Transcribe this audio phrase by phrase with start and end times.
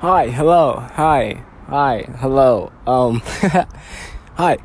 [0.00, 2.72] Hi, hello, hi, hi, hello.
[2.86, 3.20] Um,
[4.34, 4.56] hi,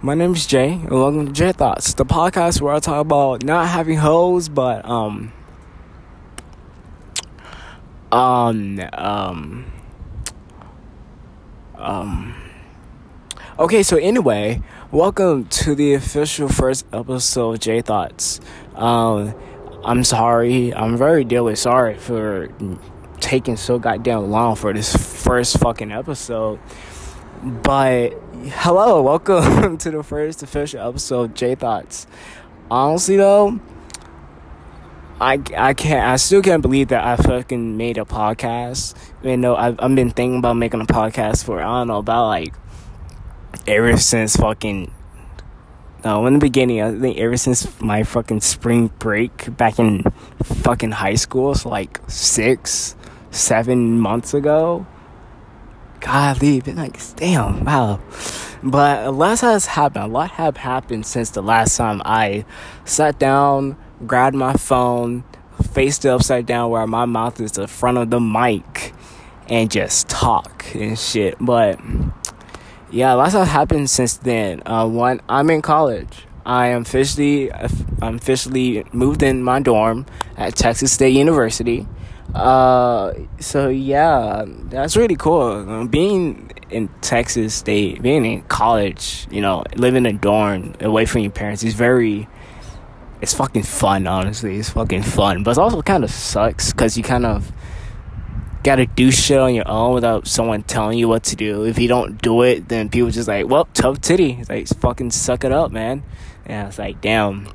[0.00, 3.44] my name is Jay, and welcome to Jay Thoughts, the podcast where I talk about
[3.44, 5.30] not having hoes, but um,
[8.10, 9.72] um, um,
[11.76, 12.34] um.
[13.58, 18.40] Okay, so anyway, welcome to the official first episode of J Thoughts.
[18.74, 19.34] Um,
[19.84, 22.48] I'm sorry, I'm very dearly sorry for
[23.20, 26.58] taking so goddamn long for this first fucking episode.
[27.42, 28.10] But
[28.46, 32.06] hello, welcome to the first official episode of J Thoughts.
[32.70, 33.60] Honestly though,
[35.20, 38.94] I, I can't I still can't believe that I fucking made a podcast.
[39.22, 42.26] You know, I've I've been thinking about making a podcast for I don't know about
[42.26, 42.54] like
[43.66, 44.92] ever since fucking
[46.04, 50.04] no, in the beginning, I think ever since my fucking spring break back in
[50.44, 52.94] fucking high school, so like six,
[53.30, 54.86] seven months ago.
[56.00, 58.00] Golly, been like, damn, wow.
[58.62, 60.04] But a lot has happened.
[60.04, 62.44] A lot have happened since the last time I
[62.84, 65.24] sat down, grabbed my phone,
[65.72, 68.92] faced it upside down where my mouth is the front of the mic,
[69.48, 71.36] and just talk and shit.
[71.40, 71.80] But
[72.90, 74.62] yeah, a lot has happened since then.
[74.66, 76.26] Uh, one, I'm in college.
[76.46, 81.86] I am officially, I'm officially moved in my dorm at Texas State University.
[82.34, 85.86] Uh, so yeah, that's really cool.
[85.86, 91.22] Being in Texas State, being in college, you know, living in a dorm away from
[91.22, 92.28] your parents is very,
[93.20, 94.06] it's fucking fun.
[94.06, 97.50] Honestly, it's fucking fun, but it also kind of sucks because you kind of
[98.62, 101.64] gotta do shit on your own without someone telling you what to do.
[101.64, 104.32] If you don't do it, then people just like, well, tough titty.
[104.40, 106.02] It's like, fucking suck it up, man.
[106.44, 107.48] And I was like, damn.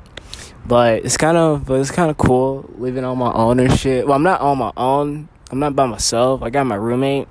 [0.66, 4.06] But it's kind of, but it's kind of cool living on my own and shit.
[4.06, 5.28] Well, I'm not on my own.
[5.50, 6.42] I'm not by myself.
[6.42, 7.28] I got my roommate.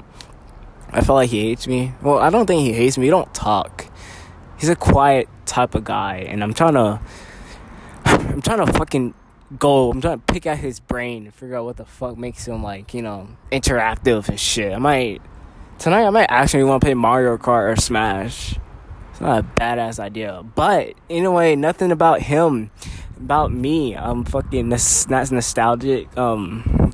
[0.92, 1.94] I feel like he hates me.
[2.04, 3.06] Well, I don't think he hates me.
[3.06, 3.88] We don't talk.
[4.58, 7.02] He's a quiet type of guy, and I'm trying to,
[8.06, 9.16] I'm trying to fucking
[9.58, 9.92] go.
[9.92, 12.62] I'm trying to pick out his brain and figure out what the fuck makes him
[12.62, 14.74] like, you know, interactive and shit.
[14.74, 15.22] I might
[15.80, 16.06] tonight.
[16.06, 18.58] I might actually want to play Mario Kart or Smash.
[19.12, 22.72] It's not a badass idea, but anyway, nothing about him.
[23.18, 26.18] About me, I'm fucking that's nostalgic.
[26.18, 26.92] Um,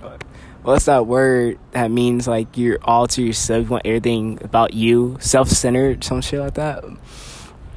[0.63, 3.65] what's that word that means like you're all to yourself?
[3.65, 6.83] You want everything about you, self-centered, some shit like that.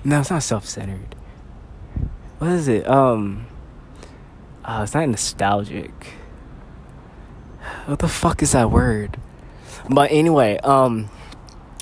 [0.05, 1.15] No, it's not self-centered.
[2.39, 2.87] What is it?
[2.89, 3.47] Um
[4.65, 5.91] uh, it's not nostalgic.
[7.87, 9.19] What the fuck is that word?
[9.89, 11.11] But anyway, um,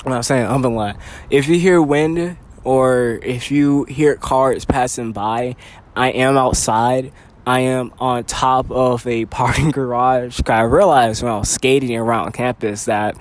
[0.02, 0.96] what I'm saying, I'm like,
[1.28, 5.56] if you hear wind or if you hear cars passing by,
[6.00, 7.12] I am outside.
[7.46, 10.40] I am on top of a parking garage.
[10.46, 13.18] I realized when I was skating around campus that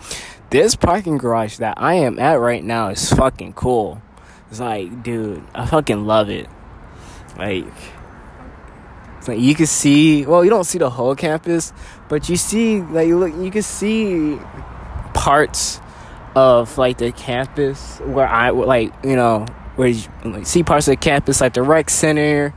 [0.50, 4.02] this parking garage that I am at right now is fucking cool.
[4.50, 6.48] It's like, dude, I fucking love it.
[7.38, 7.66] Like,
[9.28, 11.74] like you can see, well, you don't see the whole campus,
[12.08, 14.40] but you see, like, you look, you can see
[15.14, 15.82] parts
[16.34, 19.48] of like the campus where I like, you know,
[19.80, 22.50] where you like, see parts of the campus, like the rec center,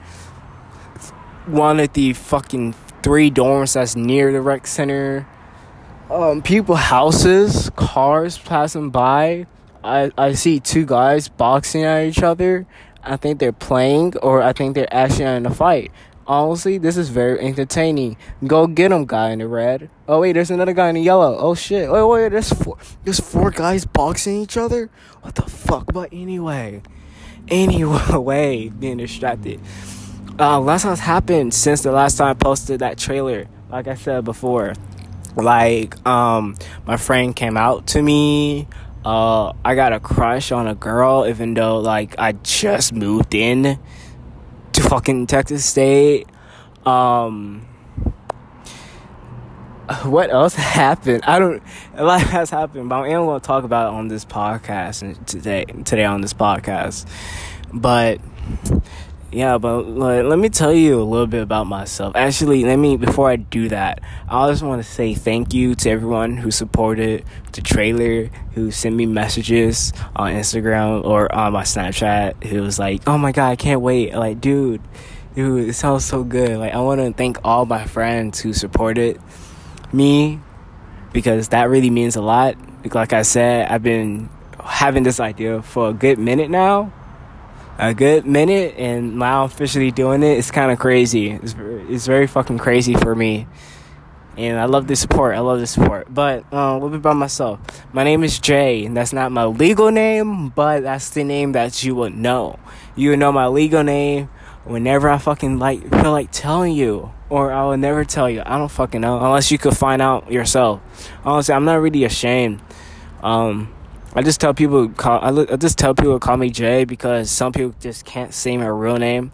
[1.47, 2.73] one of the fucking
[3.05, 5.25] three dorms that's near the rec center,
[6.11, 9.47] um, people houses, cars passing by.
[9.85, 12.67] I I see two guys boxing at each other.
[13.05, 15.93] I think they're playing, or I think they're actually in a fight.
[16.27, 18.17] Honestly, this is very entertaining.
[18.45, 19.91] Go get him, guy in the red.
[20.09, 21.37] Oh wait, there's another guy in the yellow.
[21.39, 21.89] Oh shit.
[21.89, 22.79] Wait, wait, there's four.
[23.05, 24.91] There's four guys boxing each other.
[25.21, 25.93] What the fuck?
[25.93, 26.83] But anyway,
[27.49, 29.61] anyway, being distracted.
[30.39, 33.47] Uh, last time's happened since the last time I posted that trailer.
[33.71, 34.75] Like I said before,
[35.37, 38.67] like um, my friend came out to me.
[39.05, 43.79] Uh, I got a crush on a girl, even though like I just moved in
[44.73, 46.29] to fucking Texas State.
[46.87, 47.67] Um,
[50.05, 51.23] what else happened?
[51.25, 51.63] I don't.
[51.95, 55.65] A lot has happened, but I'm going to talk about it on this podcast today.
[55.65, 57.07] Today on this podcast,
[57.73, 58.21] but
[59.31, 62.15] yeah, but like, let me tell you a little bit about myself.
[62.15, 65.91] Actually, let me before I do that, I just want to say thank you to
[65.91, 72.45] everyone who supported the trailer, who sent me messages on Instagram or on my Snapchat.
[72.45, 74.81] Who was like, "Oh my god, I can't wait!" Like, dude,
[75.35, 76.59] dude, it sounds so good.
[76.59, 79.21] Like, I want to thank all my friends who supported
[79.93, 80.41] me
[81.13, 82.57] because that really means a lot.
[82.93, 84.29] Like I said, I've been
[84.63, 86.93] having this idea for a good minute now
[87.79, 90.39] a good minute, and now officially doing it.
[90.39, 91.31] It's kind of crazy.
[91.31, 93.47] It's very, it's very fucking crazy for me
[94.37, 95.37] and I love the support.
[95.37, 96.13] I love the support.
[96.13, 97.61] But uh, a little bit about myself.
[97.93, 101.85] My name is Jay, and that's not my legal name, but that's the name that
[101.85, 102.59] you would know.
[102.97, 104.29] You would know my legal name
[104.65, 108.43] whenever I fucking like feel like telling you, or I will never tell you.
[108.45, 110.83] I don't fucking know unless you could find out yourself.
[111.25, 112.61] Honestly, I'm not really ashamed.
[113.23, 113.73] Um,
[114.15, 117.53] I just tell people call I, I just tell people call me Jay because some
[117.53, 119.33] people just can't say my real name.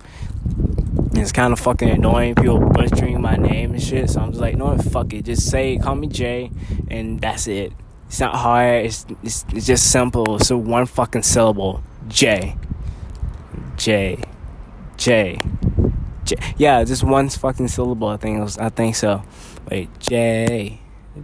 [1.14, 4.10] It's kind of fucking annoying people butchering my name and shit.
[4.10, 5.24] So I'm just like, no, fuck it.
[5.24, 6.52] Just say, call me Jay,
[6.88, 7.72] and that's it.
[8.06, 8.86] It's not hard.
[8.86, 10.36] It's it's, it's just simple.
[10.36, 11.82] It's a one fucking syllable.
[12.06, 12.56] J.
[13.76, 14.22] J.
[14.96, 15.40] J.
[16.28, 16.36] J.
[16.56, 18.08] Yeah, just one fucking syllable.
[18.08, 18.58] I think it was.
[18.58, 19.22] I think so.
[19.70, 20.80] Wait, J.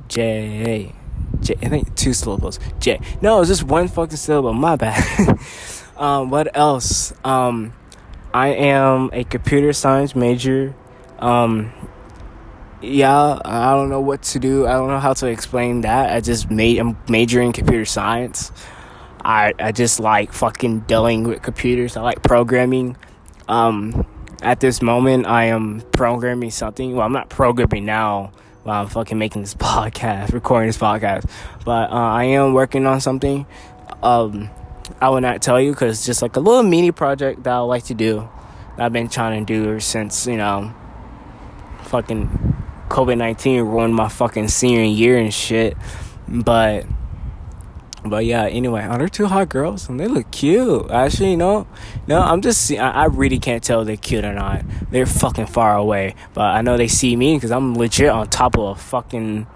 [0.08, 0.92] J.
[1.40, 1.54] J.
[1.62, 2.58] I think two syllables.
[2.80, 3.00] J.
[3.20, 4.52] No, it's just one fucking syllable.
[4.52, 5.38] My bad.
[5.96, 7.12] um, what else?
[7.24, 7.72] Um
[8.34, 10.74] I am a computer science major.
[11.20, 11.72] Um,
[12.82, 14.66] yeah, I don't know what to do.
[14.66, 16.12] I don't know how to explain that.
[16.12, 18.50] I just made I'm majoring in computer science.
[19.24, 21.96] I I just like fucking dealing with computers.
[21.96, 22.96] I like programming.
[23.46, 24.04] Um,
[24.44, 26.94] at this moment, I am programming something.
[26.94, 28.32] Well, I'm not programming now.
[28.62, 31.28] While I'm fucking making this podcast, recording this podcast,
[31.66, 33.44] but uh, I am working on something.
[34.02, 34.48] Um,
[35.00, 37.58] I will not tell you because it's just like a little mini project that I
[37.58, 38.28] like to do.
[38.78, 40.72] I've been trying to do since, you know,
[41.82, 42.56] fucking
[42.88, 45.76] COVID 19 ruined my fucking senior year and shit.
[46.26, 46.86] But,
[48.04, 49.88] but yeah, anyway, are there two hot girls?
[49.88, 50.90] And they look cute.
[50.90, 51.66] Actually, you know,
[52.06, 54.62] no, I'm just, I, I really can't tell they're cute or not.
[54.90, 56.14] They're fucking far away.
[56.34, 59.46] But I know they see me because I'm legit on top of a fucking.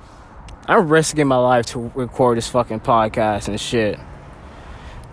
[0.66, 3.98] I'm risking my life to record this fucking podcast and shit.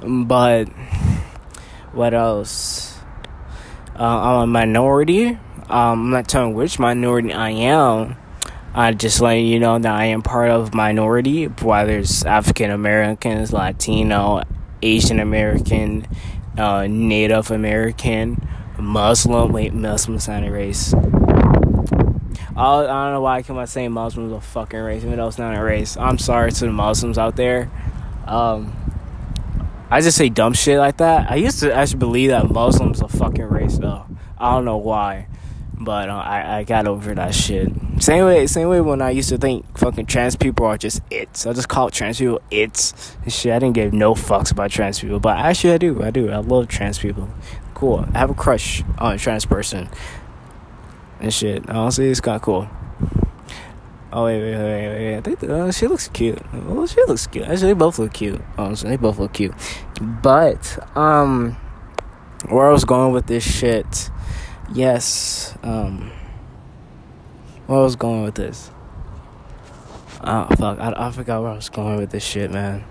[0.02, 0.66] But
[1.94, 2.98] what else?
[3.98, 5.28] Uh, I'm a minority.
[5.28, 5.40] Um,
[5.70, 8.18] I'm not telling which minority I am.
[8.77, 11.45] I just letting you know that I am part of minority.
[11.45, 14.42] Whether there's African Americans, Latino,
[14.81, 16.06] Asian American,
[16.57, 18.45] uh, Native American,
[18.77, 19.54] Muslim.
[19.54, 20.94] Wait, Muslim's not a race.
[20.94, 25.38] I don't know why I keep on saying Muslims are fucking race, even though it's
[25.38, 25.95] not a race.
[25.95, 27.72] I'm sorry to the Muslims out there.
[28.25, 28.74] Um,
[29.89, 31.31] I just say dumb shit like that.
[31.31, 34.06] I used to actually believe that Muslims are fucking race though.
[34.38, 35.27] I don't know why,
[35.80, 37.72] but uh, I I got over that shit.
[38.00, 41.45] Same way, same way when I used to think fucking trans people are just it's.
[41.45, 43.54] I just call trans people it's and shit.
[43.54, 46.04] I didn't give no fucks about trans people, but actually I do.
[46.04, 46.30] I do.
[46.31, 47.30] I love trans people.
[47.74, 48.06] Cool.
[48.13, 49.89] I have a crush on a trans person
[51.19, 51.69] and shit.
[51.69, 52.69] Honestly, it's kind of cool.
[54.12, 55.18] Oh wait, wait, wait, wait.
[55.18, 56.39] I think uh, she looks cute.
[56.54, 57.45] Well, she looks cute.
[57.45, 58.42] Actually, they both look cute.
[58.57, 59.54] Honestly, they both look cute.
[60.01, 61.57] But um,
[62.48, 64.10] where I was going with this shit,
[64.73, 65.57] yes.
[65.63, 66.12] Um,
[67.67, 68.71] where was going with this.
[70.21, 70.79] Oh fuck!
[70.79, 72.83] I, I forgot where I was going with this shit, man.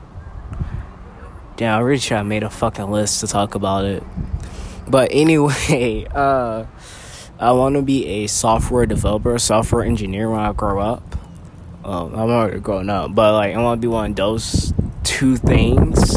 [1.56, 4.02] Damn, I really should have made a fucking list to talk about it.
[4.88, 6.66] But anyway, uh.
[7.36, 11.02] I want to be a software developer, software engineer when I grow up.
[11.84, 14.72] Um, I'm already growing up, but like I want to be one of those
[15.02, 16.13] two things.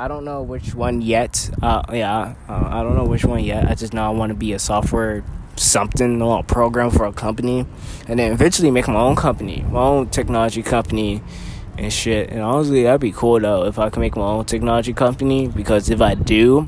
[0.00, 1.50] I don't know which one yet.
[1.62, 3.70] Uh, yeah, uh, I don't know which one yet.
[3.70, 5.22] I just know I want to be a software
[5.56, 7.66] something, a program for a company,
[8.08, 11.22] and then eventually make my own company, my own technology company,
[11.76, 12.30] and shit.
[12.30, 15.90] And honestly, that'd be cool though if I can make my own technology company because
[15.90, 16.66] if I do,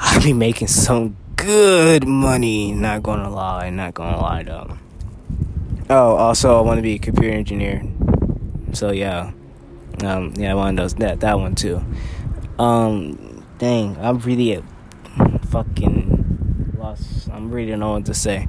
[0.00, 2.72] I'd be making some good money.
[2.72, 4.76] Not gonna lie, not gonna lie though.
[5.88, 7.84] Oh, also I want to be a computer engineer.
[8.72, 9.30] So yeah,
[10.04, 11.82] um, yeah, I want those that that one too.
[12.58, 14.62] Um, dang, I'm really
[15.48, 17.28] fucking lost.
[17.30, 18.48] I'm really don't know what to say.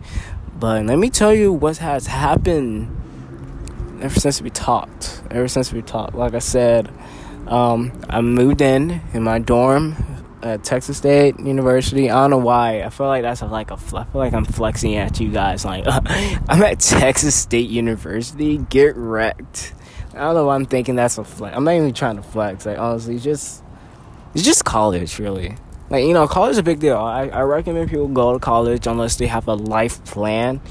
[0.59, 2.93] But let me tell you what has happened
[4.01, 5.21] ever since we talked.
[5.29, 6.91] Ever since we talked, like I said,
[7.47, 9.95] um, I moved in in my dorm
[10.41, 12.09] at Texas State University.
[12.09, 12.83] I don't know why.
[12.83, 13.75] I feel like that's a, like a.
[13.75, 15.65] I feel like I'm flexing at you guys.
[15.65, 18.57] Like I'm at Texas State University.
[18.57, 19.73] Get wrecked.
[20.13, 21.55] I don't know why I'm thinking that's a flex.
[21.55, 22.65] I'm not even trying to flex.
[22.65, 23.63] Like honestly, just
[24.33, 25.55] it's just college, really.
[25.89, 26.97] Like you know, college is a big deal.
[26.97, 30.61] I, I recommend people go to college unless they have a life plan.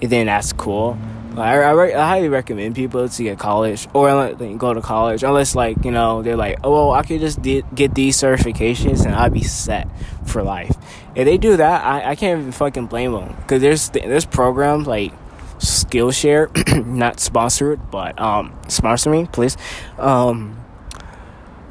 [0.00, 0.98] And then that's cool.
[1.36, 5.84] I, I, I, highly recommend people to get college or go to college unless like
[5.84, 9.32] you know they're like oh well I could just de- get these certifications and I'd
[9.32, 9.88] be set
[10.26, 10.76] for life.
[11.16, 14.86] If they do that, I, I can't even fucking blame them because there's there's programs
[14.86, 15.12] like
[15.64, 19.56] Skillshare, not sponsored but um sponsor me please,
[19.98, 20.64] um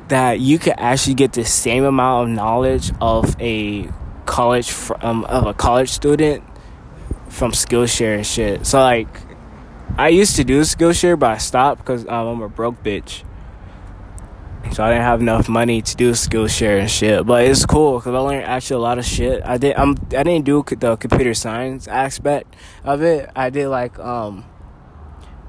[0.09, 3.89] that you can actually get the same amount of knowledge of a
[4.25, 6.43] college um, of a college student
[7.29, 8.65] from Skillshare and shit.
[8.65, 9.07] So like,
[9.97, 13.23] I used to do Skillshare, but I stopped because um, I'm a broke bitch.
[14.71, 17.25] So I didn't have enough money to do Skillshare and shit.
[17.25, 19.43] But it's cool because I learned actually a lot of shit.
[19.45, 19.75] I did.
[19.75, 19.91] I'm.
[20.15, 23.29] I didn't do the computer science aspect of it.
[23.35, 24.45] I did like um,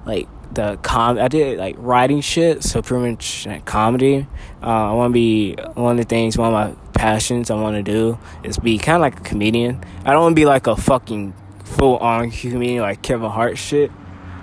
[0.04, 1.18] like the com.
[1.18, 2.62] I did like writing shit.
[2.64, 4.26] So pretty much like, comedy.
[4.62, 6.36] Uh, I want to be one of the things.
[6.36, 9.82] One of my passions I want to do is be kind of like a comedian.
[10.04, 13.90] I don't want to be like a fucking full on comedian like Kevin Hart shit.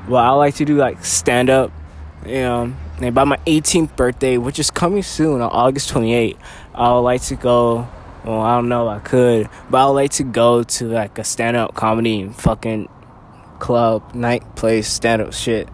[0.09, 1.71] But I like to do like stand up.
[2.25, 6.37] You know and by my 18th birthday, which is coming soon on August 28th,
[6.73, 7.87] I would like to go.
[8.23, 11.23] Well, I don't know I could, but I would like to go to like a
[11.23, 12.87] stand up comedy fucking
[13.57, 15.67] club, night place, stand up shit.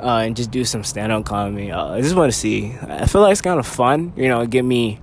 [0.00, 1.70] Uh, and just do some stand up comedy.
[1.70, 2.74] Uh, I just want to see.
[2.80, 4.98] I feel like it's kind of fun, you know, get me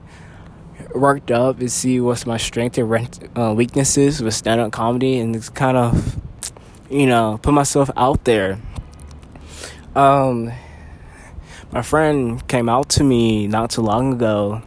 [0.96, 5.36] worked up and see what's my strength and uh, weaknesses with stand up comedy and
[5.36, 6.20] it's kind of,
[6.90, 8.60] you know, put myself out there.
[9.96, 10.52] Um,
[11.72, 14.62] my friend came out to me not too long ago,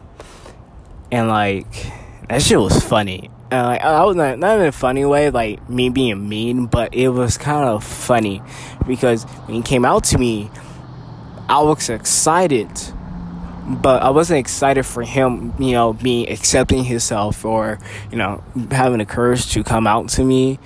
[1.11, 1.65] and like
[2.29, 3.29] that shit was funny.
[3.49, 6.93] And like I was not not in a funny way, like me being mean, but
[6.93, 8.41] it was kind of funny
[8.87, 10.49] because when he came out to me,
[11.49, 12.69] I was excited,
[13.67, 17.79] but I wasn't excited for him, you know, being accepting himself or
[18.11, 20.59] you know having the courage to come out to me.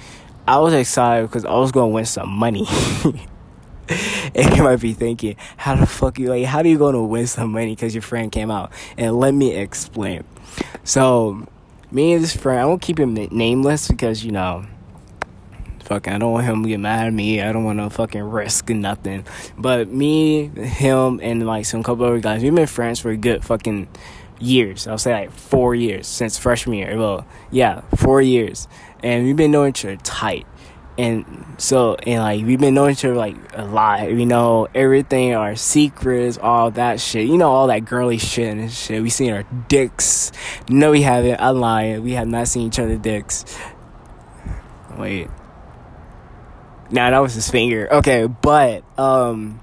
[0.48, 2.68] I was excited because I was gonna win some money.
[3.90, 6.46] and you might be thinking, how the fuck you like?
[6.46, 8.72] How do you to win some money because your friend came out?
[8.98, 10.24] And let me explain.
[10.84, 11.48] So,
[11.92, 14.66] me and this friend, I won't keep him nameless because you know,
[15.84, 17.42] fucking, I don't want him to get mad at me.
[17.42, 19.26] I don't want to fucking risk nothing.
[19.58, 23.44] But me, him, and like some couple other guys, we've been friends for a good
[23.46, 23.88] fucking
[24.40, 24.88] years.
[24.88, 26.98] I'll say like four years since freshman year.
[26.98, 28.68] Well, yeah, four years,
[29.04, 30.46] and we've been knowing each other tight
[30.98, 34.08] and so and like we've been knowing each other like a lot.
[34.08, 37.28] We know everything, our secrets, all that shit.
[37.28, 39.02] You know all that girly shit and shit.
[39.02, 40.32] We seen our dicks.
[40.70, 41.40] No, we haven't.
[41.40, 42.04] I'm lying.
[42.04, 43.46] We have not seen each other dicks.
[44.98, 45.30] Wait.
[46.92, 47.92] Nah, that was his finger.
[47.92, 49.60] Okay, but um,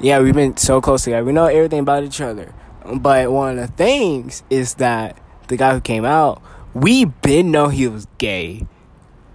[0.00, 1.24] yeah, we've been so close together.
[1.24, 2.52] We know everything about each other.
[2.84, 5.18] But one of the things is that
[5.48, 6.42] the guy who came out,
[6.72, 8.66] we been know he was gay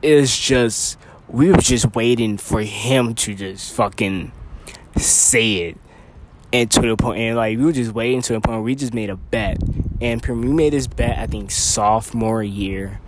[0.02, 4.32] it's just we were just waiting for him to just fucking
[4.98, 5.78] say it.
[6.54, 8.76] And to the point, and like we were just waiting to the point where we
[8.76, 9.58] just made a bet,
[10.02, 13.00] and we made this bet I think sophomore year,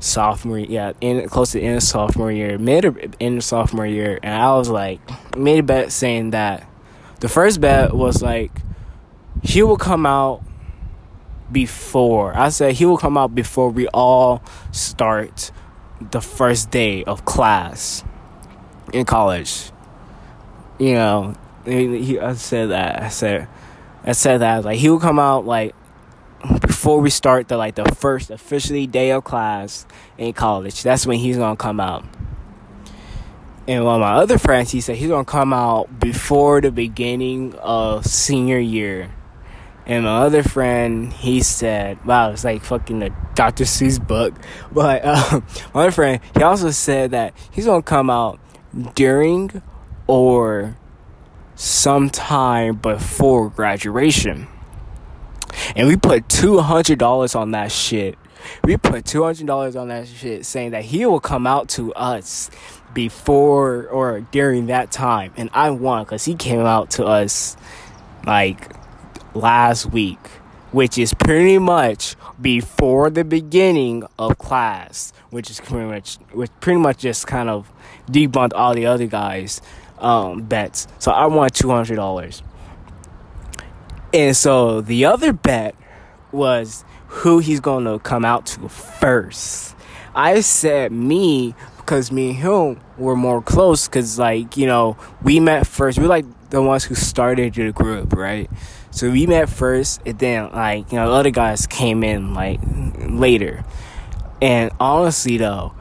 [0.00, 3.86] sophomore yeah, in close to the end of sophomore year, mid or end of sophomore
[3.86, 5.00] year, and I was like
[5.34, 6.68] made a bet saying that
[7.20, 8.52] the first bet was like
[9.42, 10.42] he will come out
[11.50, 12.36] before.
[12.36, 14.42] I said he will come out before we all
[14.72, 15.50] start
[16.00, 18.04] the first day of class
[18.92, 19.70] in college.
[20.78, 23.02] You know, he, I said that.
[23.02, 23.48] I said,
[24.04, 25.74] I said that like he would come out like
[26.66, 30.82] before we start the like the first officially day of class in college.
[30.82, 32.04] That's when he's gonna come out.
[33.68, 37.54] And one of my other friends, he said he's gonna come out before the beginning
[37.56, 39.10] of senior year.
[39.90, 43.64] And my other friend, he said, wow, it's like fucking the Dr.
[43.64, 44.34] Seuss book.
[44.72, 45.44] But um,
[45.74, 48.38] my other friend, he also said that he's to come out
[48.94, 49.62] during
[50.06, 50.78] or
[51.56, 54.46] sometime before graduation.
[55.74, 58.16] And we put $200 on that shit.
[58.62, 62.48] We put $200 on that shit saying that he will come out to us
[62.94, 65.32] before or during that time.
[65.36, 67.56] And I won because he came out to us
[68.24, 68.79] like
[69.34, 70.18] last week,
[70.72, 76.80] which is pretty much before the beginning of class, which is pretty much which pretty
[76.80, 77.70] much just kind of
[78.10, 79.60] debunked all the other guys'
[79.98, 80.86] um, bets.
[80.98, 82.42] So I won two hundred dollars,
[84.12, 85.74] and so the other bet
[86.32, 89.76] was who he's to come out to first.
[90.14, 95.40] I said me because me and him were more close because like you know we
[95.40, 95.98] met first.
[95.98, 98.50] We're like the ones who started the group, right?
[98.90, 102.60] So we met first, and then like you know, other guys came in like
[102.98, 103.64] later.
[104.42, 105.74] And honestly, though,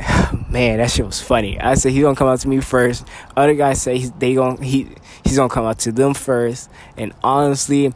[0.48, 1.60] man, that shit was funny.
[1.60, 3.06] I said he's gonna come out to me first.
[3.36, 4.88] Other guys say he's, they going he
[5.24, 6.70] he's gonna come out to them first.
[6.96, 7.94] And honestly,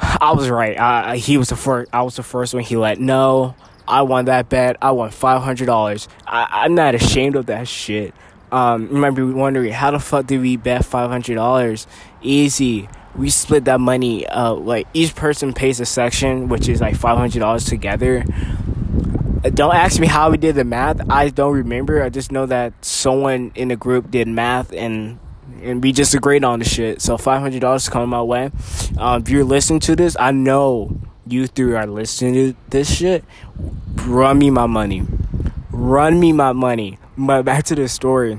[0.00, 0.78] I was right.
[0.78, 1.90] I, he was the first.
[1.92, 3.54] I was the first one he let know.
[3.86, 4.76] I won that bet.
[4.82, 6.08] I won five hundred dollars.
[6.26, 8.14] I'm not ashamed of that shit.
[8.50, 11.86] Um, you might be wondering how the fuck did we bet five hundred dollars?
[12.20, 16.96] Easy we split that money uh like each person pays a section which is like
[16.96, 18.24] $500 together
[19.40, 21.00] don't ask me how we did the math.
[21.10, 22.02] I don't remember.
[22.02, 25.18] I just know that someone in the group did math and
[25.62, 27.00] and we just agreed on the shit.
[27.00, 28.50] So five hundred dollars coming my way.
[28.98, 33.24] Um, if you're listening to this, I know you three are listening to this shit.
[34.04, 35.06] Run me my money.
[35.70, 36.98] Run me my money.
[37.16, 38.38] But back to the story.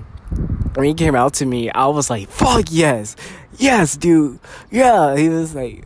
[0.75, 3.15] When he came out to me, I was like, "Fuck yes,
[3.57, 4.39] yes, dude,
[4.71, 5.85] yeah." He was like,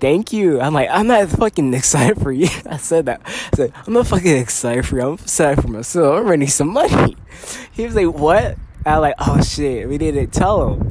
[0.00, 0.60] thank you.
[0.60, 2.48] I'm like, I'm not fucking excited for you.
[2.70, 3.20] I said that.
[3.24, 5.06] I said, I'm not fucking excited for you.
[5.06, 6.18] I'm excited for myself.
[6.18, 7.16] I'm ready some money.
[7.72, 8.56] He was like, what?
[8.84, 10.90] I was like, oh shit, we didn't tell him.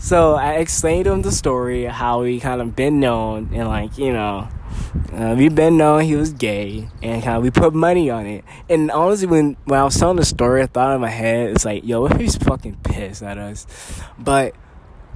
[0.00, 3.96] So I explained to him the story, how we kind of been known, and like,
[3.96, 4.48] you know,
[5.12, 8.44] uh, we been known he was gay, and of we put money on it.
[8.68, 11.64] And honestly, when when I was telling the story, I thought in my head, it's
[11.64, 13.66] like, yo, he's fucking pissed at us?
[14.18, 14.54] But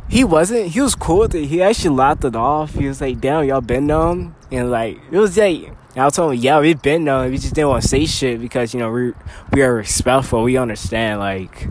[0.09, 0.69] he wasn't.
[0.69, 1.47] He was cool with it.
[1.47, 2.75] He actually laughed it off.
[2.75, 5.73] He was like, "Damn, y'all been known," and like it was like.
[5.97, 7.31] I told him, "Yeah, we've been known.
[7.31, 9.12] We just didn't want to say shit because you know we
[9.52, 10.43] we are respectful.
[10.43, 11.21] We understand.
[11.21, 11.69] Like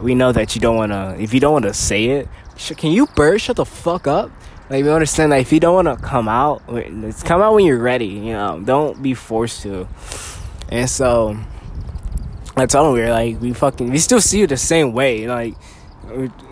[0.00, 1.16] we know that you don't want to.
[1.20, 2.28] If you don't want to say it,
[2.76, 4.30] can you bird shut the fuck up?
[4.70, 5.30] Like we understand.
[5.30, 8.06] Like if you don't want to come out, it's come out when you're ready.
[8.06, 9.88] You know, don't be forced to.
[10.68, 11.38] And so
[12.56, 15.26] I told him we are like we fucking we still see you the same way.
[15.26, 15.54] Like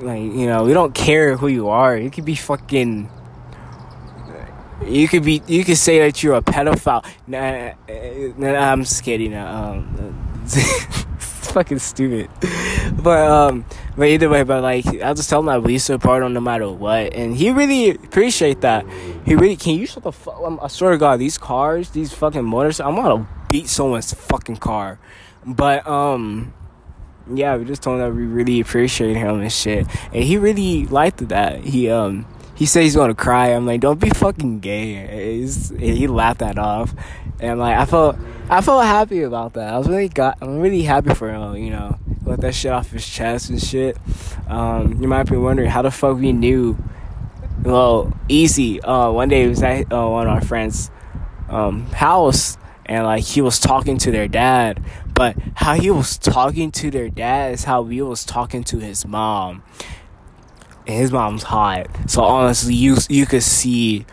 [0.00, 3.08] like you know we don't care who you are you could be fucking
[4.84, 7.72] you could be you could say that you're a pedophile nah,
[8.36, 10.44] nah i'm just kidding um
[11.56, 12.28] fucking stupid
[13.02, 13.64] but um
[13.96, 16.70] but either way but like i'll just tell him that we support him no matter
[16.70, 18.84] what and he really appreciate that
[19.24, 22.12] he really can you shut the fuck um, i swear to god these cars these
[22.12, 24.98] fucking motors i'm gonna beat someone's fucking car
[25.46, 26.52] but um
[27.34, 29.86] yeah, we just told him that we really appreciate him and shit.
[30.12, 31.64] And he really liked that.
[31.64, 32.24] He um
[32.56, 33.48] he said he's gonna cry.
[33.48, 35.46] I'm like, don't be fucking gay.
[35.78, 36.94] he laughed that off,
[37.38, 38.16] and like I felt
[38.50, 39.72] I felt happy about that.
[39.72, 41.56] I was really got I'm really happy for him.
[41.56, 43.96] You know, let that shit off his chest and shit.
[44.48, 46.76] Um, you might be wondering how the fuck we knew.
[47.62, 48.80] Well, easy.
[48.80, 50.90] Uh, one day it was at uh, one of our friends'
[51.48, 54.82] um, house, and like he was talking to their dad
[55.16, 59.06] but how he was talking to their dad is how we was talking to his
[59.06, 59.62] mom.
[60.86, 61.88] And his mom's hot.
[62.06, 64.06] So honestly, you you could see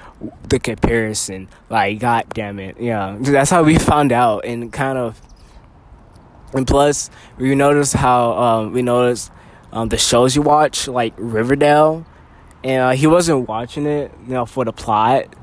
[0.49, 1.49] the comparison.
[1.69, 2.77] Like, god damn it.
[2.79, 3.17] Yeah.
[3.19, 5.21] That's how we found out and kind of
[6.53, 9.31] and plus we noticed how um, we noticed
[9.71, 12.05] um, the shows you watch, like Riverdale,
[12.63, 15.33] and uh, he wasn't watching it, you know, for the plot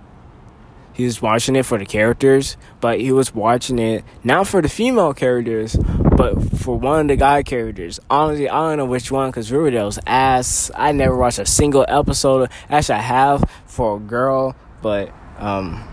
[1.00, 4.68] he was watching it for the characters, but he was watching it not for the
[4.68, 7.98] female characters, but for one of the guy characters.
[8.10, 10.70] Honestly, I don't know which one because Riverdale's ass.
[10.74, 12.50] I never watched a single episode.
[12.68, 15.88] Actually, I have for a girl, but um,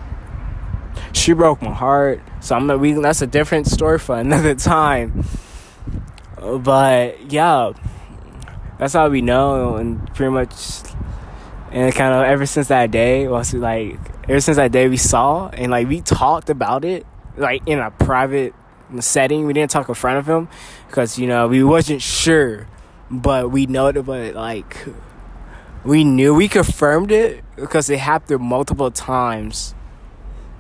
[1.14, 2.22] she broke my heart.
[2.42, 5.24] So I'm gonna That's a different story for another time.
[6.38, 7.72] But yeah,
[8.78, 10.54] that's how we know, and pretty much,
[11.72, 15.50] and kind of ever since that day, was like ever since that day we saw
[15.50, 17.06] and like we talked about it
[17.38, 18.54] like in a private
[19.00, 19.46] setting.
[19.46, 20.48] We didn't talk in front of him
[20.88, 22.68] because you know we wasn't sure,
[23.10, 24.04] but we know that.
[24.04, 24.86] But like
[25.84, 29.74] we knew we confirmed it because it happened multiple times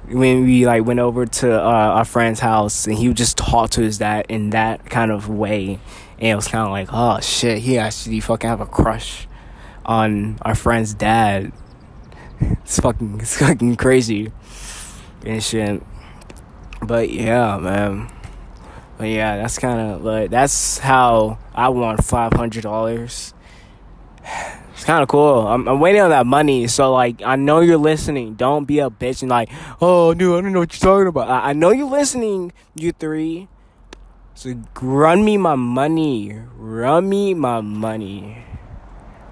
[0.07, 3.69] when we like went over to uh, our friend's house and he would just talk
[3.71, 5.79] to his dad in that kind of way
[6.17, 9.27] and it was kind of like oh shit he actually fucking have a crush
[9.85, 11.51] on our friend's dad
[12.63, 14.31] it's fucking it's fucking crazy
[15.25, 15.83] and shit.
[16.81, 18.11] But yeah, man.
[18.97, 23.33] But yeah, that's kind of like that's how I won five hundred dollars.
[24.73, 25.47] It's kind of cool.
[25.47, 28.35] I'm, I'm waiting on that money, so like I know you're listening.
[28.35, 29.49] Don't be a bitch and like,
[29.81, 31.29] oh, dude, I don't know what you're talking about.
[31.29, 33.47] I, I know you're listening, you three.
[34.35, 36.39] So run me my money.
[36.55, 38.43] Run me my money.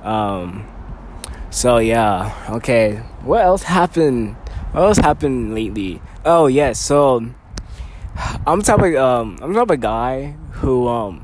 [0.01, 0.74] Um.
[1.55, 2.97] So yeah, okay.
[3.23, 4.35] What else happened?
[4.73, 6.01] What else happened lately?
[6.25, 7.31] Oh yes, yeah, so
[8.45, 11.23] I'm type of um I'm type of guy who um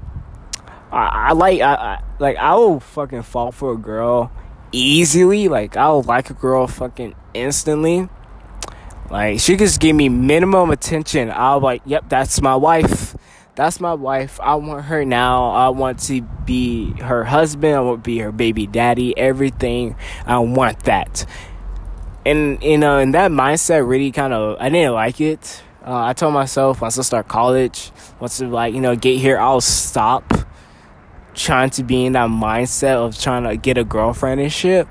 [0.89, 4.31] I, I like I, I like I will fucking fall for a girl
[4.71, 5.49] easily.
[5.49, 8.07] Like I'll like a girl fucking instantly.
[9.09, 11.29] Like she just give me minimum attention.
[11.29, 13.17] I'll like, yep, that's my wife
[13.55, 14.39] that's my wife.
[14.41, 15.51] I want her now.
[15.51, 17.75] I want to be her husband.
[17.75, 19.17] I want to be her baby daddy.
[19.17, 19.95] Everything.
[20.25, 21.25] I want that.
[22.25, 25.63] And you know, and that mindset really kind of I didn't like it.
[25.85, 29.37] Uh, I told myself once I start college, once I like you know get here,
[29.37, 30.31] I'll stop
[31.33, 34.87] trying to be in that mindset of trying to get a girlfriend and shit.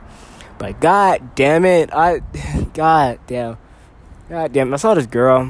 [0.59, 2.18] But god damn it, I
[2.75, 3.57] god damn,
[4.29, 5.49] god damn, I saw this girl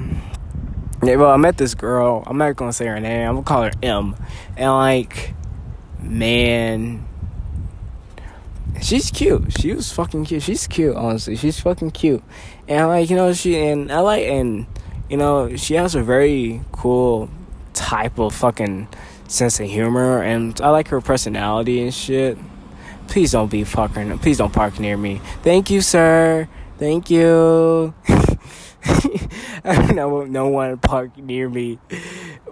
[1.02, 2.22] Yeah, well, I met this girl.
[2.26, 3.26] I'm not gonna say her name.
[3.26, 4.16] I'm gonna call her M.
[4.56, 5.34] And like,
[5.98, 7.06] man,
[8.82, 9.58] she's cute.
[9.58, 10.42] She was fucking cute.
[10.42, 11.36] She's cute, honestly.
[11.36, 12.22] She's fucking cute.
[12.68, 14.66] And like, you know, she and I like and
[15.08, 17.30] you know, she has a very cool
[17.72, 18.88] type of fucking
[19.26, 22.36] sense of humor and I like her personality and shit.
[23.08, 25.22] Please don't be fucking please don't park near me.
[25.42, 26.46] Thank you, sir.
[26.78, 27.94] Thank you.
[29.94, 31.78] no, no one parked near me,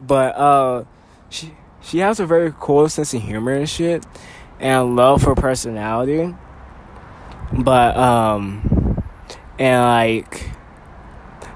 [0.00, 0.84] but uh,
[1.30, 4.04] she she has a very cool sense of humor and shit,
[4.60, 6.34] and love for personality.
[7.52, 9.02] But um,
[9.58, 10.50] and like,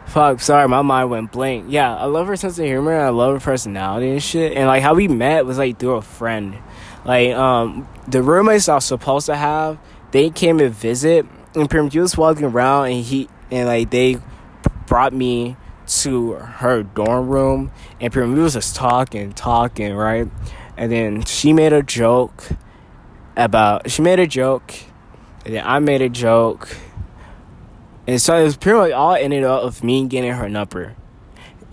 [0.07, 1.67] fuck, sorry, my mind went blank.
[1.69, 2.93] Yeah, I love her sense of humor.
[2.93, 5.97] And I love her personality and shit, and like how we met was like through
[5.97, 6.57] a friend.
[7.05, 9.79] Like um, the roommates I was supposed to have,
[10.13, 14.19] they came to visit, and Prim, he was walking around, and he and like they
[14.87, 20.29] brought me to her dorm room and we was just talking, talking, right?
[20.77, 22.49] And then she made a joke
[23.37, 24.75] about she made a joke
[25.45, 26.77] and then I made a joke.
[28.07, 30.97] And so it was pretty much all ended up of me getting her number.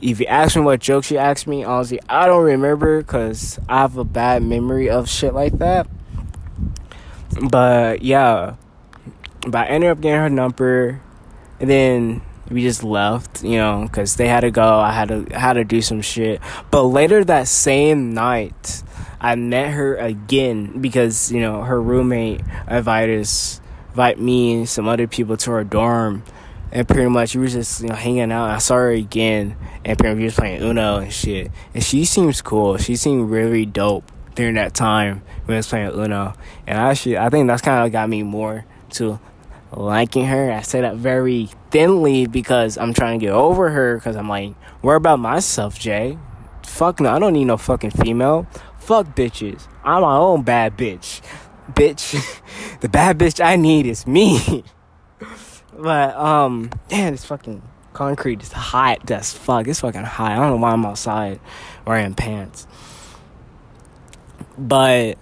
[0.01, 3.79] If you ask me what joke she asked me, honestly, I don't remember because I
[3.79, 5.87] have a bad memory of shit like that.
[7.49, 8.55] But yeah,
[9.41, 11.01] but I ended up getting her number,
[11.59, 14.79] and then we just left, you know, because they had to go.
[14.79, 16.41] I had to I had to do some shit.
[16.71, 18.83] But later that same night,
[19.21, 24.87] I met her again because you know her roommate invited us, invite me and some
[24.87, 26.23] other people to her dorm,
[26.71, 28.49] and pretty much we were just you know hanging out.
[28.49, 31.51] I saw her again, and pretty much we was playing Uno and shit.
[31.73, 32.77] And she seems cool.
[32.77, 36.33] She seemed really dope during that time when I was playing Uno.
[36.65, 39.19] And I actually, I think that's kind of got me more to
[39.71, 40.51] liking her.
[40.51, 44.55] I say that very thinly because I'm trying to get over her because I'm like,
[44.81, 46.17] worry about myself, Jay.
[46.63, 48.47] Fuck no, I don't need no fucking female.
[48.77, 49.67] Fuck bitches.
[49.83, 51.21] I'm my own bad bitch.
[51.71, 52.41] Bitch.
[52.81, 54.63] the bad bitch I need is me.
[55.77, 57.61] but, um, damn, it's fucking
[57.93, 59.67] concrete It's hot as fuck.
[59.67, 60.31] It's fucking hot.
[60.31, 61.39] I don't know why I'm outside
[61.85, 62.67] wearing pants.
[64.57, 65.17] But,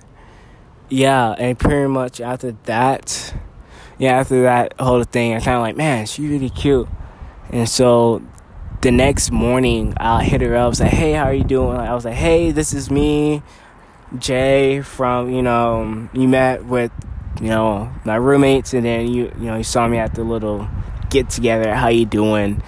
[0.90, 3.34] yeah, and pretty much after that,
[4.00, 6.88] yeah, after that whole thing, I kind of like, man, she's really cute.
[7.50, 8.22] And so
[8.82, 10.80] the next morning, I hit her up.
[10.80, 11.78] Like, hey, how are you doing?
[11.78, 13.42] I was like, hey, this is me,
[14.18, 16.92] Jay, from, you know, you met with,
[17.42, 20.68] you know, my roommates, and then you, you know, you saw me at the little
[21.10, 21.74] get together.
[21.74, 22.62] How you doing?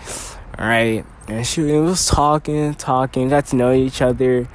[0.58, 1.06] All right.
[1.28, 4.48] And she was talking, talking, got to know each other.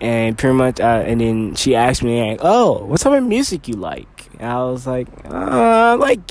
[0.00, 3.68] And pretty much, uh, and then she asked me, like, oh, what type of music
[3.68, 4.11] you like?
[4.40, 6.30] I was like, uh, like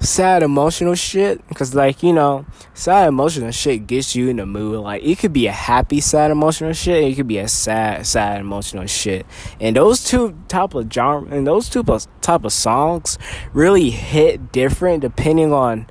[0.00, 1.40] sad emotional shit.
[1.54, 4.80] Cause like, you know, sad emotional shit gets you in the mood.
[4.80, 7.04] Like it could be a happy sad emotional shit.
[7.04, 9.26] it could be a sad, sad emotional shit.
[9.60, 11.84] And those two type of genre and those two
[12.20, 13.18] type of songs
[13.52, 15.86] really hit different depending on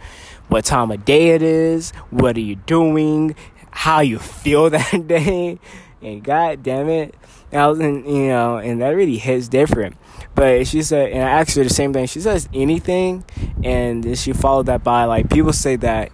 [0.47, 3.35] what time of day it is, what are you doing,
[3.71, 5.59] how you feel that day.
[6.01, 7.15] And god damn it.
[7.51, 9.95] I was in, you know, and that really hits different.
[10.35, 12.07] But she said, and I asked her the same thing.
[12.07, 13.23] She says anything,
[13.63, 16.11] and she followed that by like people say that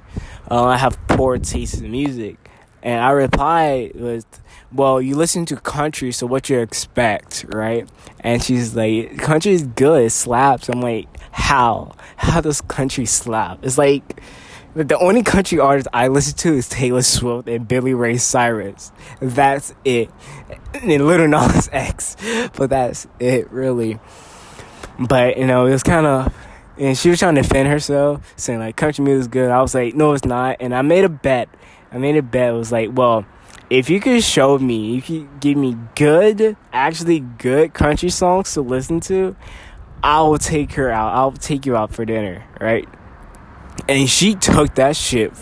[0.49, 2.37] uh, I have poor taste in music,
[2.81, 4.25] and I replied with,
[4.73, 7.87] "Well, you listen to country, so what you expect, right?"
[8.19, 11.93] And she's like, "Country is good, it slaps." I'm like, "How?
[12.17, 14.21] How does country slap?" It's like
[14.75, 18.91] the only country artist I listen to is Taylor Swift and Billy Ray Cyrus.
[19.21, 20.11] That's it.
[20.73, 22.17] And Lil Nas X.
[22.57, 23.99] But that's it, really.
[24.99, 26.33] But, you know, it was kind of.
[26.77, 29.49] And she was trying to defend herself, saying, like, country music is good.
[29.49, 30.57] I was like, no, it's not.
[30.59, 31.47] And I made a bet.
[31.89, 32.49] I made a bet.
[32.49, 33.25] It was like, well,
[33.69, 38.99] if you could show me, you give me good, actually good country songs to listen
[39.01, 39.37] to,
[40.03, 41.13] I will take her out.
[41.13, 42.87] I'll take you out for dinner, right?
[43.87, 45.33] And she took that shit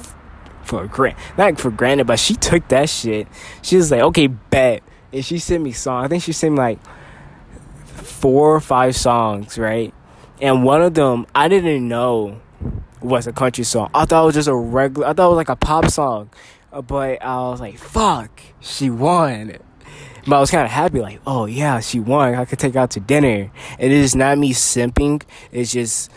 [0.63, 3.27] for grant, not for granted, but she took that shit.
[3.61, 4.83] She was like, okay, bet.
[5.11, 6.05] And she sent me songs.
[6.05, 6.79] I think she sent me like
[7.85, 9.93] four or five songs, right?
[10.41, 12.41] And one of them I didn't know
[13.01, 13.89] was a country song.
[13.93, 15.07] I thought it was just a regular.
[15.07, 16.29] I thought it was like a pop song,
[16.71, 19.57] uh, but I was like, "Fuck, she won."
[20.25, 22.33] But I was kind of happy, like, "Oh yeah, she won.
[22.35, 25.23] I could take out to dinner." And it is not me simping.
[25.51, 26.09] It's just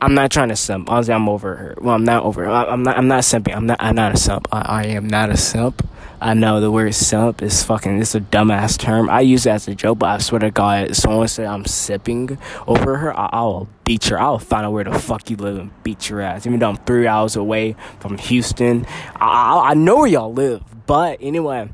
[0.00, 0.90] I'm not trying to simp.
[0.90, 1.74] Honestly, I'm over her.
[1.80, 2.50] Well, I'm not over her.
[2.50, 2.96] I'm not.
[2.96, 3.56] I'm not simping.
[3.56, 3.78] I'm not.
[3.80, 4.46] I'm not a simp.
[4.52, 5.86] I, I am not a simp.
[6.20, 9.08] I know the word simp is fucking, it's a dumbass term.
[9.08, 11.64] I use it as a joke, but I swear to God, if someone said I'm
[11.64, 14.20] sipping over her, I- I'll beat her.
[14.20, 16.44] I'll find out where the fuck you live and beat your ass.
[16.44, 18.84] Even though I'm three hours away from Houston,
[19.14, 19.26] I,
[19.60, 20.64] I, I know where y'all live.
[20.86, 21.68] But anyway,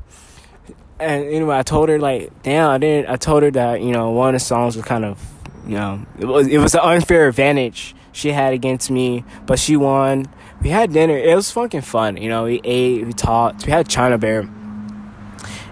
[0.99, 3.09] and anyway, I told her like, damn, I didn't.
[3.09, 5.19] I told her that you know one of the songs was kind of,
[5.65, 9.75] you know, it was it was an unfair advantage she had against me, but she
[9.75, 10.25] won.
[10.61, 11.17] We had dinner.
[11.17, 12.17] It was fucking fun.
[12.17, 13.65] You know, we ate, we talked.
[13.65, 14.41] We had China Bear,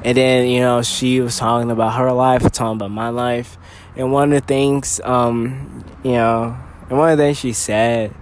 [0.04, 3.58] and then you know she was talking about her life, talking about my life,
[3.96, 6.58] and one of the things, um, you know,
[6.90, 8.14] and one of the things she said,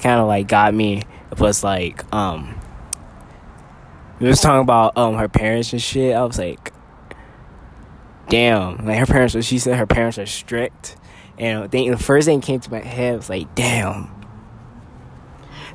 [0.00, 2.60] kind of like got me It was like, um
[4.20, 6.14] we was talking about um her parents and shit.
[6.14, 6.72] I was like,
[8.28, 9.34] damn, like her parents.
[9.44, 10.96] She said her parents are strict,
[11.38, 14.10] and the, the first thing came to my head was like, damn.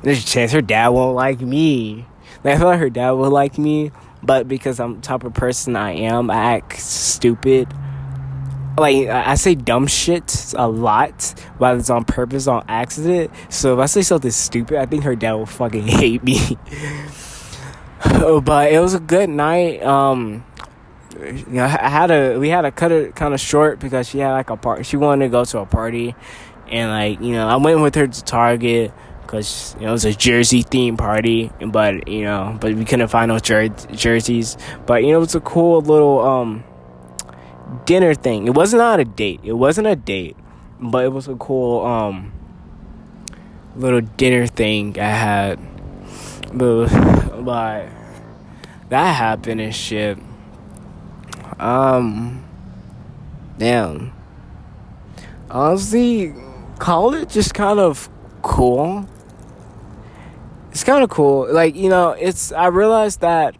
[0.02, 2.06] There's a chance her dad won't like me.
[2.42, 3.92] Like, I like her dad will like me,
[4.22, 7.68] but because I'm the type of person I am, I act stupid.
[8.78, 13.30] Like I say dumb shit a lot, whether it's on purpose on accident.
[13.50, 16.56] So if I say something stupid, I think her dad will fucking hate me.
[18.42, 19.82] but it was a good night.
[19.82, 20.44] Um,
[21.20, 24.18] you know, I had a we had to cut it kind of short because she
[24.18, 24.86] had like a part.
[24.86, 26.14] She wanted to go to a party,
[26.68, 30.04] and like you know, I went with her to Target because you know it was
[30.04, 31.50] a Jersey theme party.
[31.64, 34.56] But you know, but we couldn't find no jer- jerseys.
[34.86, 36.64] But you know, it was a cool little um
[37.84, 38.46] dinner thing.
[38.46, 39.40] It wasn't not a date.
[39.42, 40.36] It wasn't a date,
[40.80, 42.32] but it was a cool um
[43.76, 45.58] little dinner thing I had.
[46.52, 46.88] But,
[47.44, 47.88] but
[48.88, 50.18] that happened and shit.
[51.60, 52.42] Um,
[53.58, 54.12] damn.
[55.50, 56.34] Honestly,
[56.78, 58.08] college is kind of
[58.40, 59.06] cool.
[60.70, 61.52] It's kind of cool.
[61.52, 63.56] Like, you know, it's, I realized that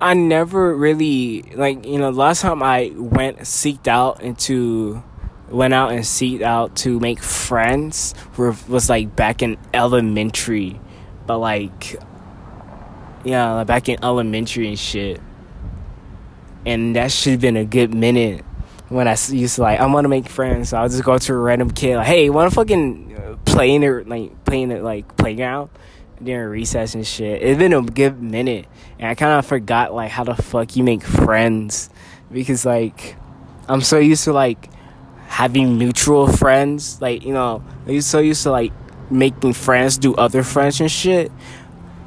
[0.00, 5.04] I never really, like, you know, last time I went, seeked out into,
[5.50, 10.80] went out and seeked out to make friends were, was like back in elementary.
[11.28, 11.96] But like,
[13.22, 15.20] yeah, like back in elementary and shit
[16.66, 18.44] and that should have been a good minute
[18.88, 20.70] when I used to like I want to make friends.
[20.70, 23.74] So I'll just go to a random kid like, "Hey, want to fucking uh, play
[23.74, 25.70] in it like playing it like playground
[26.22, 28.66] during recess and shit." It's been a good minute,
[28.98, 31.88] and I kind of forgot like how the fuck you make friends
[32.30, 33.16] because like
[33.68, 34.68] I'm so used to like
[35.28, 37.00] having mutual friends.
[37.00, 38.72] Like you know, I'm so used to like
[39.10, 41.32] making friends do other friends and shit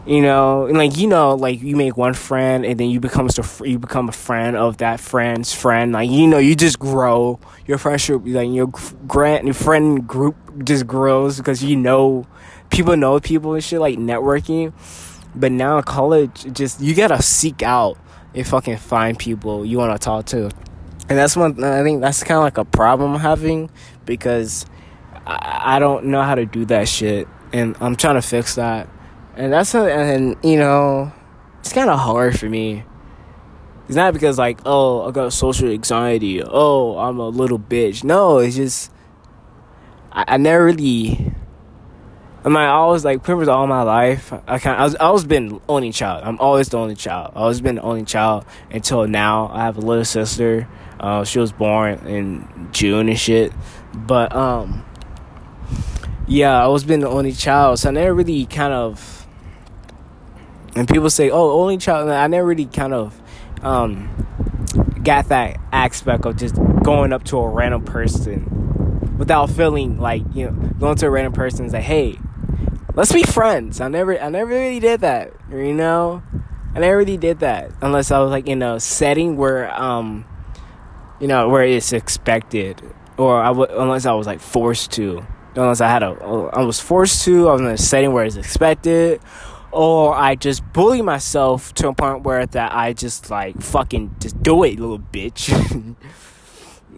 [0.06, 3.68] you know like you know like you make one friend and then you become a,
[3.68, 5.94] you become a friend of that friend's friend.
[5.94, 7.40] Like you know you just grow.
[7.66, 8.68] Your friendship like your
[9.08, 12.28] grant your friend group just grows because you know
[12.70, 14.74] people know people and shit like networking.
[15.36, 17.98] But now college just you gotta seek out
[18.36, 20.52] and fucking find people you want to talk to.
[21.10, 23.70] And that's one i think that's kind of like a problem i'm having
[24.06, 24.66] because
[25.28, 27.28] I, I don't know how to do that shit.
[27.52, 28.88] And i'm trying to fix that
[29.36, 31.12] and that's a, and you know
[31.60, 32.84] it's kind of hard for me
[33.88, 38.38] it's not because like oh i got social anxiety oh i'm a little bitch no
[38.38, 38.92] it's just
[40.12, 41.34] i, I never really
[42.46, 44.34] I mean, I always like pretty much all my life.
[44.34, 46.26] I kind I was I was been only child.
[46.26, 47.32] I'm always the only child.
[47.36, 49.50] I always been the only child until now.
[49.54, 50.68] I have a little sister.
[51.00, 53.54] Uh, she was born in June and shit.
[53.94, 54.84] But um,
[56.28, 59.23] yeah, I was been the only child, so I never really kind of
[60.76, 63.20] and people say, "Oh, only child." I never really kind of
[63.62, 64.10] um,
[65.04, 70.46] got that aspect of just going up to a random person without feeling like you
[70.46, 72.20] know going to a random person and say, "Hey,
[72.96, 75.34] let's be friends." I never, I never really did that.
[75.52, 76.24] You know,
[76.76, 80.26] I never really did that unless I was like in a setting where um,
[81.20, 82.82] you know, where it's expected,
[83.18, 85.26] or I unless I was like forced to.
[85.56, 86.08] Unless I had a,
[86.52, 87.48] I was forced to.
[87.48, 89.22] I was in a setting where it's expected
[89.74, 94.42] or I just bully myself to a point where that I just like fucking just
[94.42, 95.96] do it, little bitch.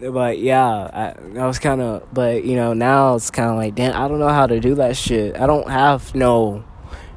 [0.00, 3.74] but yeah, I, I was kind of, but you know, now it's kind of like,
[3.74, 5.36] damn, I don't know how to do that shit.
[5.36, 6.64] I don't have no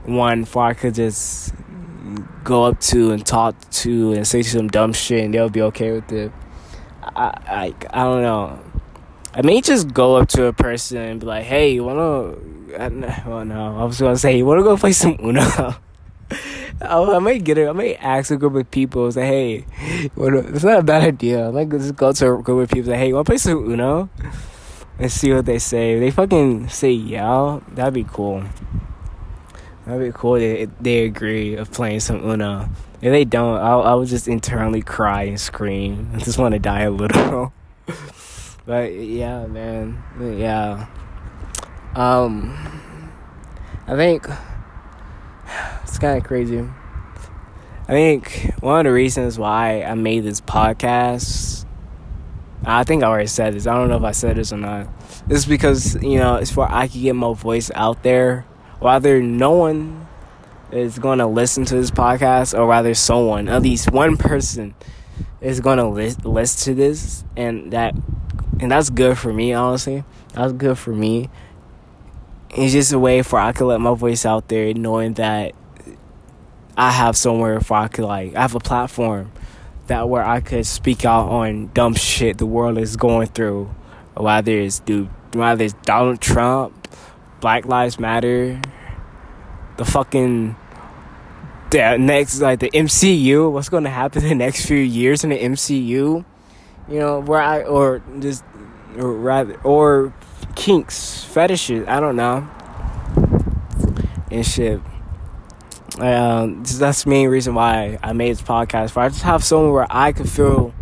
[0.06, 1.54] one for I could just
[2.44, 5.92] go up to and talk to and say some dumb shit and they'll be okay
[5.92, 6.32] with it.
[7.04, 8.60] I, I, I don't know.
[9.34, 12.36] I may just go up to a person and be like, "Hey, you wanna?"
[12.78, 15.78] Well, no, I was gonna say, "You wanna go play some Uno?" I,
[16.82, 17.68] I might get it.
[17.68, 19.66] I might ask a group of people, say, "Hey,
[20.16, 22.98] it's not a bad idea." I might just go to a group of people, say,
[22.98, 24.10] "Hey, you wanna play some Uno?"
[25.00, 25.94] And see what they say.
[25.94, 28.44] If they fucking say yeah, that'd be cool.
[29.86, 30.34] That'd be cool.
[30.34, 32.70] They they agree of playing some Uno.
[33.02, 36.12] If they don't, I'll, I will just internally cry and scream.
[36.14, 37.54] I just want to die a little.
[38.66, 40.04] but yeah, man.
[40.20, 40.88] Yeah.
[42.00, 42.58] Um,
[43.86, 44.26] I think
[45.84, 46.60] it's kind of crazy.
[46.60, 51.66] I think one of the reasons why I made this podcast,
[52.64, 53.68] I think I already said this.
[53.68, 54.88] I don't know if I said this or not.
[55.28, 58.46] It's because you know it's for I can get my voice out there.
[58.80, 60.08] Whether no one
[60.72, 64.74] is going to listen to this podcast, or rather someone, at least one person,
[65.42, 67.94] is going to list listen to this, and that
[68.62, 69.52] and that's good for me.
[69.52, 71.30] Honestly, that's good for me.
[72.56, 75.54] It's just a way for I could let my voice out there, knowing that
[76.76, 79.32] I have somewhere where I could like I have a platform
[79.88, 83.66] that where I could speak out on dumb shit the world is going through,
[84.16, 86.88] whether it's dude, whether it's Donald Trump,
[87.42, 88.62] Black Lives Matter,
[89.78, 90.56] the fucking
[91.72, 95.32] the next like the MCU, what's going to happen in the next few years in
[95.32, 96.26] the MCU, you
[96.88, 98.44] know, where I or just
[98.98, 100.14] or rather or
[100.56, 102.48] kinks, fetishes, I don't know,
[104.32, 104.82] and shit.
[106.00, 108.92] Um, that's the main reason why I made this podcast.
[108.92, 110.74] For I just have somewhere where I could feel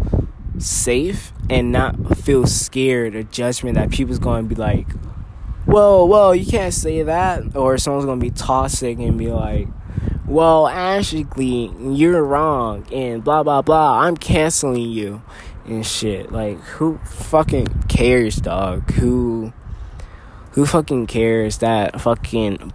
[0.60, 4.92] safe and not feel scared or judgment that people's going to be like,
[5.66, 9.68] "Whoa, whoa, you can't say that," or someone's going to be toxic and be like,
[10.28, 14.02] "Well, actually, you're wrong," and blah blah blah.
[14.02, 15.22] I'm canceling you
[15.68, 16.32] and shit.
[16.32, 18.92] Like, who fucking cares, dog?
[18.94, 19.54] Who,
[20.52, 22.74] who fucking cares that fucking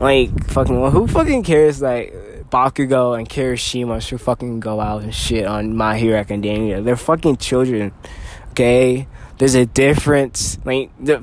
[0.00, 2.14] like, fucking, well, who fucking cares, like,
[2.50, 6.80] Bakugo and Kirishima should fucking go out and shit on My Hero Academia.
[6.80, 7.92] They're fucking children,
[8.52, 9.06] okay?
[9.36, 10.58] There's a difference.
[10.64, 11.22] Like, the,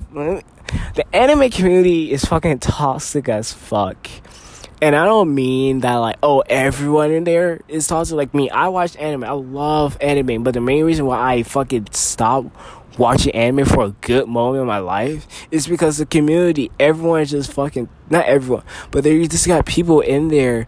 [0.96, 4.08] the anime community is fucking toxic as fuck.
[4.80, 8.16] And I don't mean that like, oh, everyone in there is toxic.
[8.16, 9.24] Like me, I watch anime.
[9.24, 10.44] I love anime.
[10.44, 12.56] But the main reason why I fucking stopped
[12.98, 17.32] watching anime for a good moment in my life is because the community, everyone is
[17.32, 20.68] just fucking, not everyone, but there you just got people in there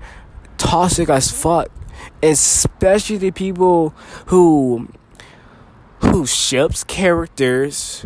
[0.57, 1.69] toxic as fuck.
[2.23, 3.89] Especially the people
[4.27, 4.87] who,
[6.01, 8.05] who ships characters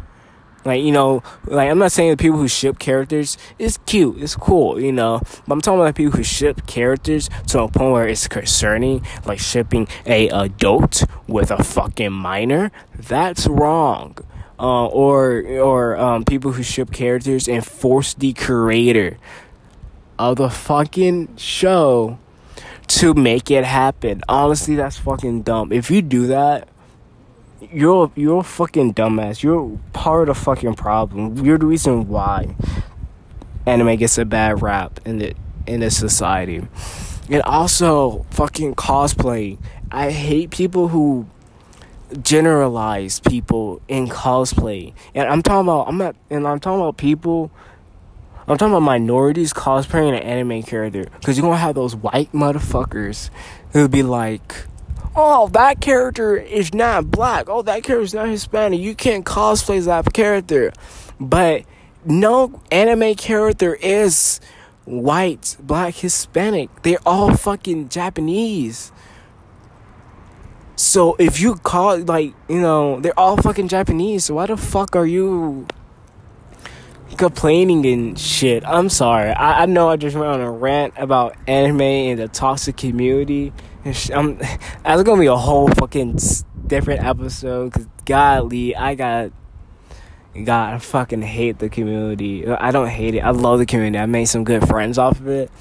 [0.66, 4.36] like, you know, like I'm not saying the people who ship characters is cute, it's
[4.36, 5.22] cool, you know.
[5.48, 9.40] But I'm talking about people who ship characters to a point where it's concerning, like
[9.40, 12.72] shipping a adult with a fucking minor.
[12.96, 14.18] That's wrong.
[14.60, 19.18] Uh, or or um, people who ship characters and force the creator
[20.18, 22.18] of the fucking show
[22.88, 24.22] to make it happen.
[24.30, 25.72] Honestly, that's fucking dumb.
[25.74, 26.68] If you do that,
[27.74, 29.44] you're you're a fucking dumbass.
[29.44, 31.44] You're part of the fucking problem.
[31.44, 32.56] You're the reason why
[33.66, 35.34] anime gets a bad rap in the
[35.68, 36.68] in this society.
[37.30, 39.58] And also fucking cosplay.
[39.92, 41.28] I hate people who
[42.22, 44.94] generalize people in cosplay.
[45.16, 47.52] And I'm talking about I'm not and I'm talking about people
[48.46, 51.06] I'm talking about minorities cosplaying an anime character.
[51.24, 53.30] Cause you're gonna have those white motherfuckers
[53.72, 54.66] who'll be like
[55.16, 57.50] oh, that character is not black.
[57.50, 58.80] Oh, that character is not Hispanic.
[58.80, 60.72] You can't cosplay that character.
[61.20, 61.64] But
[62.06, 64.40] no anime character is
[64.86, 66.70] white, black, Hispanic.
[66.84, 68.92] They're all fucking Japanese.
[70.76, 74.26] So if you call like, you know, they're all fucking Japanese.
[74.26, 75.68] So why the fuck are you
[77.18, 78.66] complaining and shit?
[78.66, 79.32] I'm sorry.
[79.32, 83.54] I, I know I just went on a rant about anime and the toxic community
[83.86, 84.38] I'm,
[84.84, 86.18] that's gonna be a whole fucking
[86.68, 87.74] different episode.
[87.74, 89.32] Cause godly, I got,
[90.34, 92.48] God, I fucking hate the community.
[92.48, 93.20] I don't hate it.
[93.20, 94.00] I love the community.
[94.00, 95.52] I made some good friends off of it,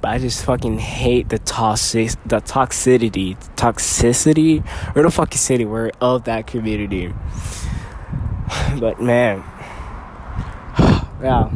[0.00, 5.92] but I just fucking hate the toxic, the toxicity, toxicity, or the fucking city word
[6.00, 7.12] of that community.
[8.80, 9.44] But man,
[11.22, 11.50] yeah,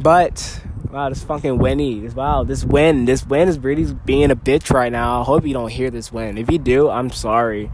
[0.00, 0.60] but
[0.94, 2.06] Wow, this fucking Winnie.
[2.10, 3.04] Wow, this win.
[3.04, 5.22] This win is really being a bitch right now.
[5.22, 6.38] I hope you don't hear this win.
[6.38, 7.68] If you do, I'm sorry.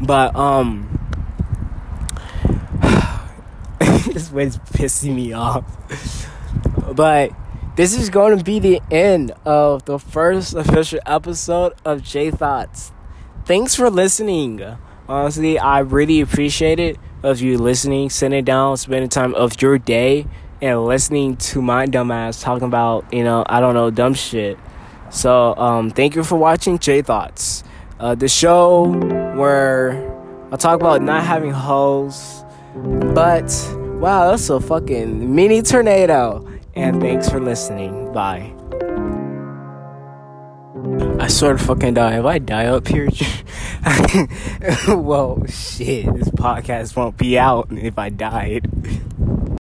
[0.00, 1.00] But um
[3.80, 5.64] this win's pissing me off.
[6.94, 7.32] But
[7.74, 12.92] this is going to be the end of the first official episode of J Thoughts.
[13.46, 14.62] Thanks for listening.
[15.08, 20.26] Honestly, I really appreciate it of you listening, sitting down, spending time of your day
[20.60, 24.58] and listening to my dumbass talking about, you know, I don't know, dumb shit.
[25.10, 27.64] So, um, thank you for watching J Thoughts,
[28.00, 28.86] uh, the show
[29.36, 30.10] where
[30.50, 32.44] I talk about not having hoes,
[32.74, 33.50] but
[34.00, 36.48] wow, that's a fucking mini tornado.
[36.74, 38.12] And thanks for listening.
[38.12, 38.51] Bye.
[41.22, 42.18] I sort of fucking die.
[42.18, 43.08] If I die up here,
[44.88, 48.68] well, shit, this podcast won't be out if I died.